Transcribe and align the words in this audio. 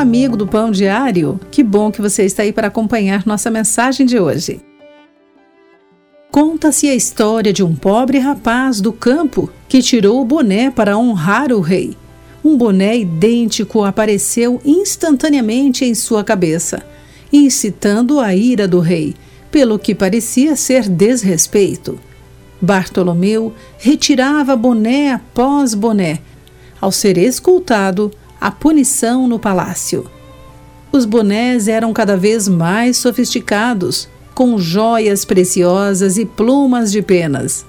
Amigo 0.00 0.34
do 0.34 0.46
Pão 0.46 0.70
Diário. 0.70 1.38
Que 1.50 1.62
bom 1.62 1.90
que 1.90 2.00
você 2.00 2.24
está 2.24 2.42
aí 2.42 2.54
para 2.54 2.68
acompanhar 2.68 3.26
nossa 3.26 3.50
mensagem 3.50 4.06
de 4.06 4.18
hoje. 4.18 4.58
Conta-se 6.30 6.88
a 6.88 6.94
história 6.94 7.52
de 7.52 7.62
um 7.62 7.76
pobre 7.76 8.18
rapaz 8.18 8.80
do 8.80 8.94
campo 8.94 9.50
que 9.68 9.82
tirou 9.82 10.22
o 10.22 10.24
boné 10.24 10.70
para 10.70 10.96
honrar 10.96 11.52
o 11.52 11.60
rei. 11.60 11.94
Um 12.42 12.56
boné 12.56 12.96
idêntico 12.96 13.84
apareceu 13.84 14.58
instantaneamente 14.64 15.84
em 15.84 15.94
sua 15.94 16.24
cabeça, 16.24 16.82
incitando 17.30 18.20
a 18.20 18.34
ira 18.34 18.66
do 18.66 18.80
rei, 18.80 19.14
pelo 19.50 19.78
que 19.78 19.94
parecia 19.94 20.56
ser 20.56 20.88
desrespeito. 20.88 22.00
Bartolomeu 22.58 23.52
retirava 23.76 24.56
boné 24.56 25.12
após 25.12 25.74
boné. 25.74 26.20
Ao 26.80 26.90
ser 26.90 27.18
escultado, 27.18 28.10
a 28.40 28.50
punição 28.50 29.28
no 29.28 29.38
palácio. 29.38 30.06
Os 30.90 31.04
bonés 31.04 31.68
eram 31.68 31.92
cada 31.92 32.16
vez 32.16 32.48
mais 32.48 32.96
sofisticados, 32.96 34.08
com 34.34 34.58
joias 34.58 35.24
preciosas 35.24 36.16
e 36.16 36.24
plumas 36.24 36.90
de 36.90 37.02
penas. 37.02 37.66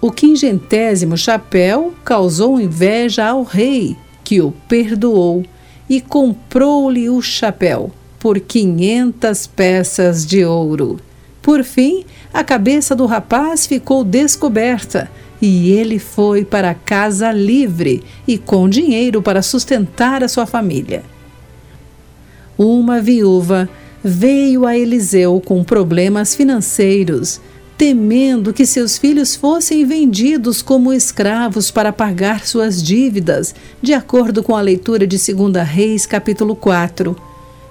O 0.00 0.10
quingentésimo 0.10 1.16
chapéu 1.16 1.92
causou 2.04 2.60
inveja 2.60 3.26
ao 3.26 3.42
rei, 3.42 3.96
que 4.24 4.40
o 4.40 4.52
perdoou 4.68 5.44
e 5.88 6.00
comprou-lhe 6.00 7.08
o 7.08 7.20
chapéu 7.20 7.92
por 8.18 8.40
quinhentas 8.40 9.46
peças 9.46 10.26
de 10.26 10.44
ouro. 10.44 10.98
Por 11.40 11.62
fim, 11.62 12.04
a 12.34 12.42
cabeça 12.42 12.96
do 12.96 13.06
rapaz 13.06 13.66
ficou 13.66 14.02
descoberta 14.02 15.08
e 15.40 15.70
ele 15.70 15.98
foi 15.98 16.44
para 16.44 16.74
casa 16.74 17.30
livre 17.30 18.02
e 18.26 18.38
com 18.38 18.68
dinheiro 18.68 19.20
para 19.20 19.42
sustentar 19.42 20.22
a 20.24 20.28
sua 20.28 20.46
família. 20.46 21.02
Uma 22.56 23.00
viúva 23.00 23.68
veio 24.02 24.64
a 24.64 24.76
Eliseu 24.76 25.42
com 25.44 25.62
problemas 25.62 26.34
financeiros, 26.34 27.40
temendo 27.76 28.52
que 28.52 28.64
seus 28.64 28.96
filhos 28.96 29.36
fossem 29.36 29.84
vendidos 29.84 30.62
como 30.62 30.92
escravos 30.92 31.70
para 31.70 31.92
pagar 31.92 32.46
suas 32.46 32.82
dívidas, 32.82 33.54
de 33.82 33.92
acordo 33.92 34.42
com 34.42 34.56
a 34.56 34.60
leitura 34.60 35.06
de 35.06 35.18
2 35.18 35.68
Reis, 35.68 36.06
capítulo 36.06 36.56
4. 36.56 37.14